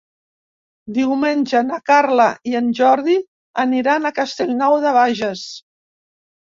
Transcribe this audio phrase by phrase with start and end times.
[0.95, 3.21] Diumenge na Carla i en Jordi
[3.67, 5.49] aniran a Castellnou de Bages.